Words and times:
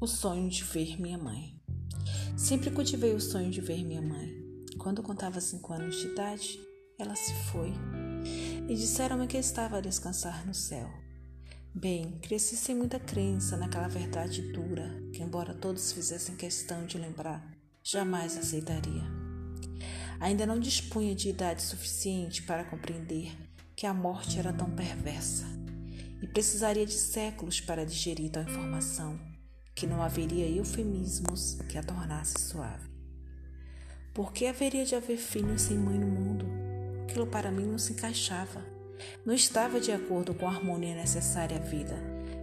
o 0.00 0.06
sonho 0.06 0.48
de 0.48 0.64
ver 0.64 0.98
minha 0.98 1.18
mãe. 1.18 1.60
Sempre 2.34 2.70
cultivei 2.70 3.14
o 3.14 3.20
sonho 3.20 3.50
de 3.50 3.60
ver 3.60 3.84
minha 3.84 4.00
mãe. 4.00 4.34
Quando 4.78 5.02
contava 5.02 5.42
cinco 5.42 5.74
anos 5.74 5.96
de 5.96 6.06
idade, 6.06 6.58
ela 6.98 7.14
se 7.14 7.34
foi 7.52 7.70
e 8.66 8.74
disseram-me 8.74 9.26
que 9.26 9.36
estava 9.36 9.76
a 9.76 9.80
descansar 9.80 10.46
no 10.46 10.54
céu. 10.54 10.88
Bem, 11.74 12.18
cresci 12.22 12.56
sem 12.56 12.74
muita 12.74 12.98
crença 12.98 13.58
naquela 13.58 13.88
verdade 13.88 14.40
dura 14.52 14.90
que, 15.12 15.22
embora 15.22 15.52
todos 15.52 15.92
fizessem 15.92 16.34
questão 16.34 16.86
de 16.86 16.96
lembrar, 16.96 17.46
jamais 17.82 18.38
aceitaria. 18.38 19.04
Ainda 20.18 20.46
não 20.46 20.58
dispunha 20.58 21.14
de 21.14 21.28
idade 21.28 21.62
suficiente 21.62 22.42
para 22.44 22.64
compreender 22.64 23.36
que 23.76 23.86
a 23.86 23.92
morte 23.92 24.38
era 24.38 24.52
tão 24.52 24.70
perversa 24.70 25.44
e 26.22 26.26
precisaria 26.26 26.86
de 26.86 26.94
séculos 26.94 27.60
para 27.60 27.84
digerir 27.84 28.30
tal 28.30 28.42
informação 28.44 29.29
que 29.74 29.86
não 29.86 30.02
haveria 30.02 30.46
eufemismos 30.48 31.58
que 31.68 31.78
a 31.78 31.82
tornasse 31.82 32.34
suave. 32.38 32.88
Por 34.12 34.32
que 34.32 34.46
haveria 34.46 34.84
de 34.84 34.94
haver 34.94 35.16
filhos 35.16 35.62
sem 35.62 35.76
mãe 35.76 35.98
no 35.98 36.06
mundo? 36.06 36.46
Aquilo 37.04 37.26
para 37.26 37.50
mim 37.50 37.66
não 37.66 37.78
se 37.78 37.92
encaixava. 37.92 38.64
Não 39.24 39.32
estava 39.32 39.80
de 39.80 39.92
acordo 39.92 40.34
com 40.34 40.46
a 40.46 40.50
harmonia 40.50 40.94
necessária 40.94 41.56
à 41.56 41.60
vida. 41.60 41.96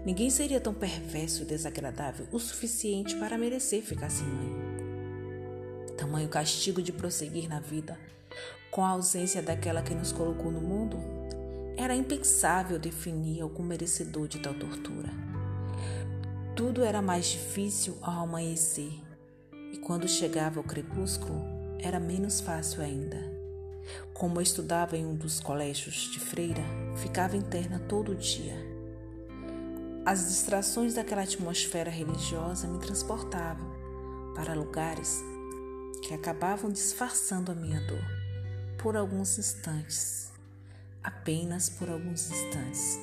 Ninguém 0.05 0.29
seria 0.29 0.59
tão 0.59 0.73
perverso 0.73 1.43
e 1.43 1.45
desagradável 1.45 2.27
o 2.31 2.39
suficiente 2.39 3.15
para 3.17 3.37
merecer 3.37 3.81
ficar 3.81 4.09
sem 4.09 4.25
mãe. 4.25 5.95
Tamanho 5.97 6.29
castigo 6.29 6.81
de 6.81 6.91
prosseguir 6.91 7.49
na 7.49 7.59
vida, 7.59 7.99
com 8.71 8.85
a 8.85 8.89
ausência 8.89 9.41
daquela 9.41 9.81
que 9.81 9.95
nos 9.95 10.11
colocou 10.11 10.51
no 10.51 10.61
mundo, 10.61 10.97
era 11.75 11.95
impensável 11.95 12.79
definir 12.79 13.41
algum 13.41 13.63
merecedor 13.63 14.27
de 14.27 14.39
tal 14.39 14.53
tortura. 14.53 15.09
Tudo 16.57 16.83
era 16.83 17.03
mais 17.03 17.27
difícil 17.27 17.99
ao 18.01 18.23
amanhecer, 18.23 18.91
e 19.71 19.77
quando 19.77 20.07
chegava 20.07 20.59
o 20.59 20.63
crepúsculo, 20.63 21.45
era 21.79 21.99
menos 21.99 22.41
fácil 22.41 22.81
ainda. 22.81 23.15
Como 24.11 24.39
eu 24.39 24.41
estudava 24.41 24.97
em 24.97 25.05
um 25.05 25.15
dos 25.15 25.39
colégios 25.39 26.09
de 26.11 26.19
freira, 26.19 26.63
ficava 26.95 27.37
interna 27.37 27.77
todo 27.77 28.15
dia. 28.15 28.55
As 30.03 30.29
distrações 30.29 30.95
daquela 30.95 31.21
atmosfera 31.21 31.91
religiosa 31.91 32.67
me 32.67 32.79
transportavam 32.79 33.71
para 34.33 34.55
lugares 34.55 35.23
que 36.01 36.15
acabavam 36.15 36.71
disfarçando 36.71 37.51
a 37.51 37.55
minha 37.55 37.81
dor 37.81 38.03
por 38.79 38.97
alguns 38.97 39.37
instantes, 39.37 40.31
apenas 41.03 41.69
por 41.69 41.87
alguns 41.87 42.31
instantes. 42.31 42.99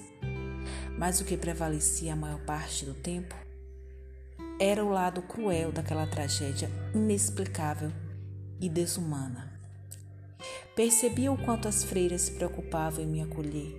Mas 0.98 1.20
o 1.20 1.24
que 1.24 1.36
prevalecia 1.36 2.14
a 2.14 2.16
maior 2.16 2.40
parte 2.40 2.84
do 2.84 2.94
tempo 2.94 3.43
era 4.58 4.84
o 4.84 4.88
lado 4.88 5.22
cruel 5.22 5.72
daquela 5.72 6.06
tragédia 6.06 6.70
inexplicável 6.94 7.92
e 8.60 8.68
desumana. 8.68 9.52
Percebia 10.76 11.30
o 11.30 11.38
quanto 11.38 11.68
as 11.68 11.84
freiras 11.84 12.22
se 12.22 12.32
preocupavam 12.32 13.04
em 13.04 13.06
me 13.06 13.20
acolher, 13.20 13.76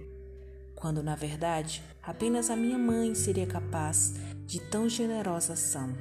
quando 0.75 1.03
na 1.03 1.15
verdade 1.15 1.83
apenas 2.01 2.49
a 2.49 2.55
minha 2.55 2.77
mãe 2.77 3.15
seria 3.15 3.47
capaz 3.47 4.13
de 4.45 4.59
tão 4.59 4.87
generosa 4.87 5.53
ação. 5.53 5.93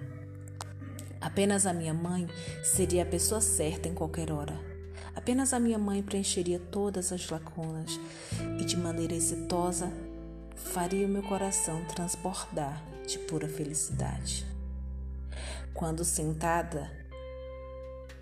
Apenas 1.20 1.66
a 1.66 1.72
minha 1.72 1.94
mãe 1.94 2.28
seria 2.62 3.02
a 3.02 3.06
pessoa 3.06 3.40
certa 3.40 3.88
em 3.88 3.94
qualquer 3.94 4.30
hora. 4.30 4.60
Apenas 5.16 5.52
a 5.54 5.60
minha 5.60 5.78
mãe 5.78 6.02
preencheria 6.02 6.58
todas 6.58 7.12
as 7.12 7.30
lacunas 7.30 7.98
e 8.60 8.64
de 8.64 8.76
maneira 8.76 9.14
exitosa 9.14 9.90
faria 10.56 11.06
o 11.06 11.10
meu 11.10 11.22
coração 11.22 11.84
transbordar 11.84 12.82
de 13.06 13.18
pura 13.18 13.48
felicidade. 13.48 14.46
Quando 15.72 16.04
sentada 16.04 16.90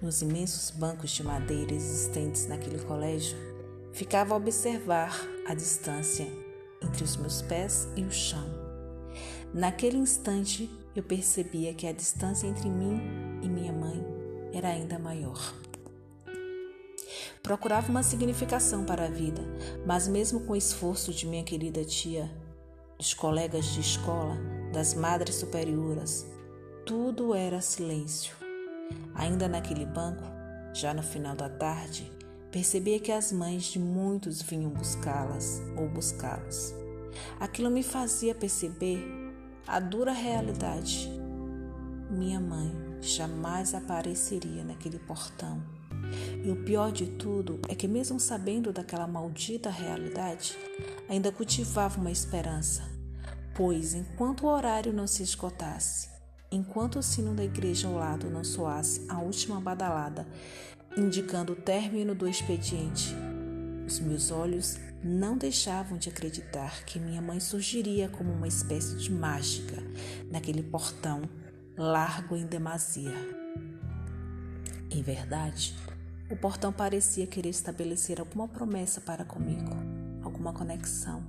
nos 0.01 0.21
imensos 0.23 0.71
bancos 0.71 1.11
de 1.11 1.23
madeira 1.23 1.73
existentes 1.73 2.47
naquele 2.47 2.79
colégio, 2.85 3.37
ficava 3.93 4.35
a 4.35 4.37
observar 4.37 5.17
a 5.47 5.55
distância 5.55 6.27
entre 6.83 7.05
os 7.05 7.17
meus 7.17 7.43
pés 7.43 7.87
e 7.97 8.03
o 8.03 8.11
chão. 8.11 8.45
Naquele 9.55 9.99
instante, 9.99 10.69
eu 10.97 11.03
percebia 11.03 11.75
que 11.75 11.87
a 11.87 11.93
distância 11.93 12.47
entre 12.47 12.69
mim 12.69 13.01
e 13.43 13.49
minha 13.49 13.73
mãe 13.73 14.05
era 14.53 14.69
ainda 14.69 14.99
maior. 14.99 15.55
Procurava 17.43 17.91
uma 17.91 18.05
significação 18.05 18.85
para 18.85 19.07
a 19.07 19.11
vida, 19.11 19.43
mas 19.85 20.07
mesmo 20.07 20.41
com 20.41 20.53
o 20.53 20.57
esforço 20.57 21.13
de 21.13 21.27
minha 21.27 21.43
querida 21.43 21.85
tia, 21.85 22.31
dos 22.97 23.13
colegas 23.15 23.65
de 23.67 23.81
escola, 23.81 24.37
das 24.73 24.95
madres 24.95 25.35
superioras, 25.35 26.25
tudo 26.87 27.35
era 27.35 27.61
silêncio. 27.61 28.37
Ainda 29.13 29.49
naquele 29.49 29.85
banco, 29.85 30.23
já 30.73 30.95
no 30.95 31.03
final 31.03 31.35
da 31.35 31.49
tarde, 31.49 32.13
percebia 32.53 33.01
que 33.01 33.11
as 33.11 33.33
mães 33.33 33.65
de 33.65 33.79
muitos 33.81 34.41
vinham 34.41 34.71
buscá-las 34.71 35.61
ou 35.77 35.89
buscá-los. 35.89 36.73
Aquilo 37.41 37.71
me 37.71 37.83
fazia 37.83 38.37
perceber 38.37 39.05
a 39.67 39.81
dura 39.81 40.13
realidade. 40.13 41.11
Minha 42.09 42.39
mãe 42.39 42.73
jamais 43.01 43.75
apareceria 43.75 44.63
naquele 44.63 45.01
portão. 45.01 45.61
E 46.45 46.51
o 46.51 46.57
pior 46.57 46.93
de 46.93 47.07
tudo 47.07 47.61
é 47.69 47.75
que, 47.75 47.89
mesmo 47.89 48.19
sabendo 48.19 48.73
daquela 48.73 49.07
maldita 49.07 49.71
realidade, 49.71 50.57
ainda 51.09 51.33
cultivava 51.33 52.01
uma 52.01 52.11
esperança, 52.11 52.83
pois 53.55 53.95
enquanto 53.95 54.45
o 54.45 54.49
horário 54.49 54.93
não 54.93 55.07
se 55.07 55.23
esgotasse, 55.23 56.09
enquanto 56.51 56.99
o 56.99 57.03
sino 57.03 57.35
da 57.35 57.45
igreja 57.45 57.89
ao 57.89 57.95
lado 57.95 58.31
não 58.31 58.45
soasse 58.45 59.05
a 59.09 59.19
última 59.19 59.61
badalada, 59.61 60.27
indicando 60.97 61.55
o 61.55 61.57
término 61.57 62.15
do 62.15 62.29
expediente. 62.29 63.15
Os 63.87 63.99
meus 63.99 64.31
olhos 64.31 64.79
não 65.03 65.37
deixavam 65.37 65.99
de 65.99 66.09
acreditar 66.09 66.85
que 66.85 66.99
minha 66.99 67.21
mãe 67.21 67.41
surgiria 67.41 68.09
como 68.09 68.33
uma 68.33 68.47
espécie 68.47 68.97
de 68.97 69.11
mágica 69.11 69.77
naquele 70.31 70.63
portão 70.63 71.23
largo 71.77 72.37
em 72.37 72.47
demasia. 72.47 73.15
Em 74.91 75.03
verdade, 75.03 75.75
o 76.33 76.37
portão 76.37 76.73
parecia 76.73 77.27
querer 77.27 77.51
estabelecer 77.51 78.19
alguma 78.19 78.49
promessa 78.49 79.03
para 79.03 79.23
comigo, 79.23 79.71
alguma 80.23 80.51
conexão, 80.51 81.23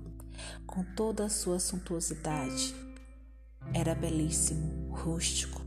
com 0.65 0.81
toda 0.95 1.25
a 1.25 1.29
sua 1.29 1.59
suntuosidade 1.59 2.73
era 3.73 3.93
belíssimo, 3.93 4.93
rústico, 4.93 5.61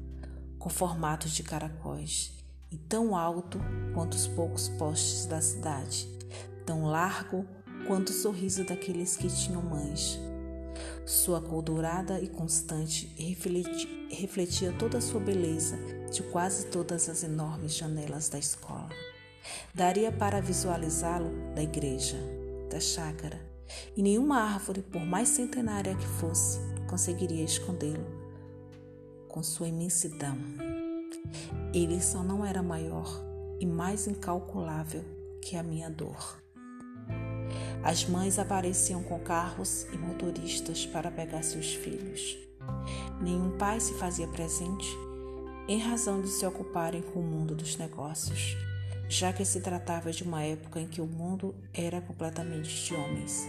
com 0.58 0.70
formatos 0.70 1.32
de 1.32 1.42
caracóis 1.42 2.32
e 2.72 2.78
tão 2.78 3.14
alto 3.14 3.60
quanto 3.92 4.14
os 4.14 4.26
poucos 4.26 4.70
postes 4.70 5.26
da 5.26 5.40
cidade, 5.40 6.08
tão 6.64 6.86
largo 6.86 7.46
quanto 7.86 8.08
o 8.08 8.14
sorriso 8.14 8.64
daqueles 8.64 9.18
que 9.18 9.28
tinham 9.28 9.60
mães. 9.60 10.18
Sua 11.04 11.42
cor 11.42 11.62
dourada 11.62 12.20
e 12.20 12.28
constante 12.28 13.06
refletia 14.10 14.72
toda 14.78 14.96
a 14.96 15.02
sua 15.02 15.20
beleza 15.20 15.76
de 16.10 16.22
quase 16.22 16.66
todas 16.66 17.08
as 17.08 17.22
enormes 17.22 17.74
janelas 17.74 18.28
da 18.28 18.38
escola. 18.38 18.88
Daria 19.74 20.10
para 20.10 20.40
visualizá-lo 20.40 21.30
da 21.54 21.62
igreja, 21.62 22.16
da 22.70 22.80
chácara, 22.80 23.40
e 23.96 24.02
nenhuma 24.02 24.40
árvore, 24.40 24.82
por 24.82 25.04
mais 25.04 25.28
centenária 25.28 25.94
que 25.94 26.06
fosse, 26.06 26.58
conseguiria 26.88 27.44
escondê-lo 27.44 28.06
com 29.28 29.42
sua 29.42 29.68
imensidão. 29.68 30.38
Ele 31.74 32.00
só 32.00 32.22
não 32.22 32.44
era 32.44 32.62
maior 32.62 33.06
e 33.60 33.66
mais 33.66 34.06
incalculável 34.06 35.04
que 35.42 35.56
a 35.56 35.62
minha 35.62 35.90
dor. 35.90 36.40
As 37.82 38.04
mães 38.04 38.38
apareciam 38.38 39.02
com 39.02 39.18
carros 39.18 39.86
e 39.92 39.98
motoristas 39.98 40.86
para 40.86 41.10
pegar 41.10 41.42
seus 41.42 41.74
filhos. 41.74 42.36
Nenhum 43.20 43.56
pai 43.58 43.78
se 43.78 43.94
fazia 43.94 44.26
presente 44.26 44.86
em 45.68 45.78
razão 45.78 46.20
de 46.20 46.28
se 46.28 46.46
ocuparem 46.46 47.02
com 47.02 47.20
o 47.20 47.22
mundo 47.22 47.54
dos 47.54 47.76
negócios, 47.76 48.56
já 49.08 49.32
que 49.32 49.44
se 49.44 49.60
tratava 49.60 50.10
de 50.10 50.22
uma 50.22 50.42
época 50.42 50.80
em 50.80 50.86
que 50.86 51.00
o 51.00 51.06
mundo 51.06 51.54
era 51.72 52.00
completamente 52.00 52.84
de 52.84 52.94
homens. 52.94 53.46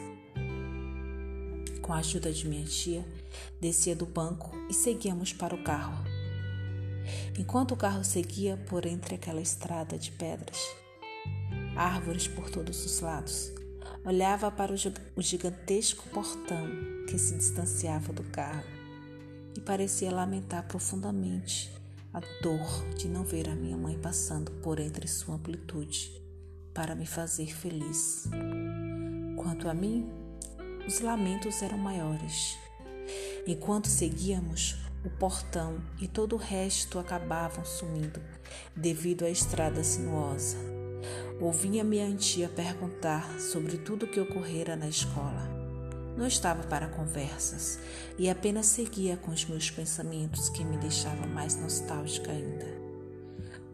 Com 1.82 1.94
a 1.94 1.98
ajuda 1.98 2.32
de 2.32 2.48
minha 2.48 2.66
tia, 2.66 3.06
descia 3.60 3.96
do 3.96 4.06
banco 4.06 4.52
e 4.70 4.74
seguíamos 4.74 5.34
para 5.34 5.56
o 5.56 5.64
carro. 5.64 6.04
Enquanto 7.38 7.72
o 7.72 7.78
carro 7.78 8.04
seguia 8.04 8.58
por 8.68 8.86
entre 8.86 9.16
aquela 9.16 9.42
estrada 9.42 9.98
de 9.98 10.12
pedras, 10.12 10.60
árvores 11.76 12.28
por 12.28 12.50
todos 12.50 12.86
os 12.86 13.00
lados, 13.00 13.52
olhava 14.04 14.52
para 14.52 14.74
o 14.74 15.22
gigantesco 15.22 16.10
portão 16.10 16.68
que 17.08 17.18
se 17.18 17.36
distanciava 17.36 18.12
do 18.12 18.24
carro 18.24 18.64
e 19.56 19.62
parecia 19.62 20.12
lamentar 20.12 20.68
profundamente 20.68 21.77
a 22.18 22.42
dor 22.42 22.84
de 22.96 23.08
não 23.08 23.24
ver 23.24 23.48
a 23.48 23.54
minha 23.54 23.78
mãe 23.78 23.96
passando 23.96 24.52
por 24.64 24.80
entre 24.80 25.08
sua 25.08 25.36
amplitude 25.36 26.20
para 26.74 26.96
me 26.96 27.06
fazer 27.06 27.56
feliz. 27.56 28.28
Quanto 29.36 29.70
a 29.70 29.74
mim, 29.74 30.10
os 30.88 31.00
lamentos 31.00 31.62
eram 31.62 31.78
maiores. 31.78 32.58
Enquanto 33.46 33.88
seguíamos, 33.88 34.78
o 35.06 35.12
portão 35.12 35.80
e 36.02 36.08
todo 36.08 36.34
o 36.34 36.40
resto 36.40 36.98
acabavam 36.98 37.64
sumindo 37.64 38.20
devido 38.76 39.24
à 39.24 39.30
estrada 39.30 39.84
sinuosa. 39.84 40.58
Ouvia 41.40 41.84
minha 41.84 42.12
tia 42.16 42.50
perguntar 42.50 43.40
sobre 43.40 43.78
tudo 43.78 44.08
o 44.08 44.10
que 44.10 44.20
ocorrera 44.20 44.76
na 44.76 44.90
escola. 44.90 45.57
Não 46.18 46.26
estava 46.26 46.64
para 46.64 46.88
conversas 46.88 47.78
e 48.18 48.28
apenas 48.28 48.66
seguia 48.66 49.16
com 49.18 49.30
os 49.30 49.46
meus 49.46 49.70
pensamentos 49.70 50.50
que 50.50 50.66
me 50.66 50.76
deixavam 50.78 51.28
mais 51.28 51.56
nostálgica 51.56 52.32
ainda, 52.32 52.66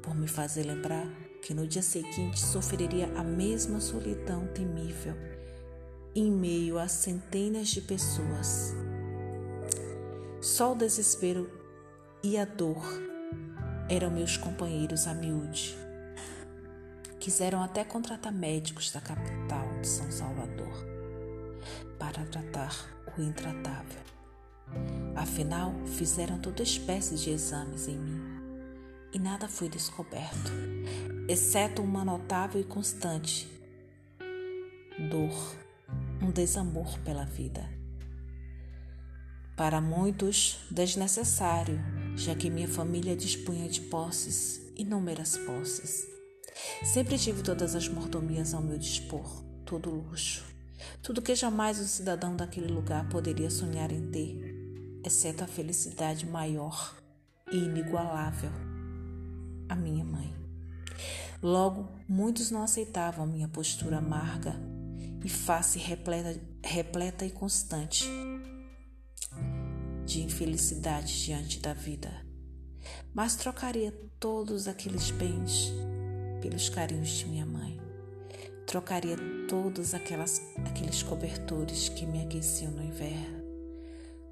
por 0.02 0.14
me 0.14 0.28
fazer 0.28 0.64
lembrar 0.64 1.08
que 1.42 1.54
no 1.54 1.66
dia 1.66 1.82
seguinte 1.82 2.42
sofreria 2.42 3.10
a 3.16 3.24
mesma 3.24 3.80
solidão 3.80 4.46
temível 4.48 5.16
em 6.14 6.30
meio 6.30 6.78
a 6.78 6.90
centenas 6.90 7.70
de 7.70 7.80
pessoas. 7.80 8.76
Só 10.42 10.74
o 10.74 10.76
desespero 10.76 11.50
e 12.22 12.38
a 12.38 12.44
dor 12.44 12.84
eram 13.90 14.12
meus 14.12 14.36
companheiros 14.36 15.08
a 15.08 15.14
miúde. 15.14 15.78
Quiseram 17.22 17.64
até 17.64 17.86
contratar 17.86 18.34
médicos 18.34 18.92
da 18.92 19.00
capital 19.00 19.80
de 19.80 19.88
São 19.88 20.12
Salvador 20.12 20.93
para 22.04 22.26
tratar 22.26 22.76
o 23.18 23.22
intratável. 23.22 24.02
Afinal, 25.16 25.74
fizeram 25.86 26.38
toda 26.38 26.62
espécie 26.62 27.16
de 27.16 27.30
exames 27.30 27.88
em 27.88 27.98
mim 27.98 28.22
e 29.14 29.20
nada 29.20 29.48
foi 29.48 29.70
descoberto, 29.70 30.52
exceto 31.30 31.82
uma 31.82 32.04
notável 32.04 32.60
e 32.60 32.66
constante 32.66 33.48
dor, 35.10 35.56
um 36.22 36.30
desamor 36.30 37.00
pela 37.00 37.24
vida. 37.24 37.70
Para 39.56 39.80
muitos, 39.80 40.60
desnecessário, 40.70 41.80
já 42.18 42.36
que 42.36 42.50
minha 42.50 42.68
família 42.68 43.16
dispunha 43.16 43.70
de 43.70 43.80
posses, 43.80 44.60
inúmeras 44.76 45.38
posses. 45.38 46.06
Sempre 46.84 47.18
tive 47.18 47.42
todas 47.42 47.76
as 47.76 47.88
mordomias 47.88 48.54
ao 48.54 48.62
meu 48.62 48.78
dispor, 48.78 49.44
todo 49.64 49.90
luxo, 49.90 50.53
tudo 51.02 51.22
que 51.22 51.36
jamais 51.36 51.80
um 51.80 51.88
cidadão 51.88 52.36
daquele 52.36 52.68
lugar 52.68 53.08
poderia 53.10 53.50
sonhar 53.50 53.92
em 53.92 54.10
ter, 54.12 55.02
exceto 55.04 55.44
a 55.44 55.48
felicidade 55.48 56.26
maior 56.26 56.96
e 57.52 57.58
inigualável, 57.58 58.52
a 59.70 59.76
minha 59.76 60.04
mãe. 60.04 60.34
Logo, 61.42 61.90
muitos 62.08 62.52
não 62.52 62.64
aceitavam 62.64 63.28
minha 63.28 63.48
postura 63.48 63.98
amarga 63.98 64.56
e 65.24 65.30
face 65.30 65.78
repleta, 65.78 66.40
repleta 66.64 67.26
e 67.26 67.32
constante 67.32 68.06
de 70.06 70.22
infelicidade 70.22 71.24
diante 71.24 71.60
da 71.60 71.74
vida, 71.74 72.12
mas 73.14 73.36
trocaria 73.36 73.92
todos 74.20 74.68
aqueles 74.68 75.12
bens 75.12 75.72
pelos 76.42 76.70
carinhos 76.70 77.10
de 77.10 77.26
minha 77.26 77.46
mãe. 77.46 77.80
Trocaria 78.66 79.18
todos 79.48 79.94
aquelas, 79.94 80.42
aqueles 80.66 81.04
cobertores 81.04 81.90
que 81.90 82.06
me 82.06 82.24
aqueciam 82.24 82.72
no 82.72 82.84
inverno, 82.84 83.44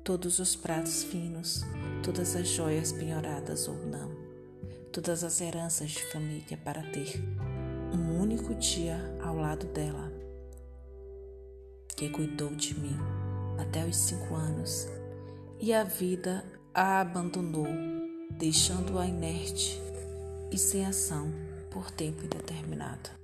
todos 0.04 0.40
os 0.40 0.56
pratos 0.56 1.04
finos, 1.04 1.62
todas 2.04 2.36
as 2.36 2.48
joias 2.48 2.92
penhoradas 2.92 3.68
ou 3.68 3.76
não, 3.86 4.12
todas 4.92 5.24
as 5.24 5.42
heranças 5.42 5.92
de 5.92 6.04
família 6.06 6.58
para 6.64 6.82
ter 6.92 7.22
um 7.94 8.20
único 8.20 8.56
dia 8.56 8.98
ao 9.22 9.36
lado 9.36 9.68
dela, 9.68 10.12
que 11.96 12.10
cuidou 12.10 12.50
de 12.56 12.80
mim 12.80 12.98
até 13.60 13.86
os 13.86 13.96
cinco 13.96 14.34
anos. 14.34 14.88
E 15.60 15.72
a 15.74 15.84
vida 15.84 16.44
a 16.74 17.02
abandonou, 17.02 17.68
deixando-a 18.32 19.06
inerte 19.06 19.80
e 20.52 20.58
sem 20.58 20.86
ação 20.86 21.32
por 21.70 21.92
tempo 21.92 22.26
indeterminado. 22.26 23.21